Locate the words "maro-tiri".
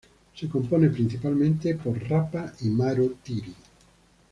2.71-3.53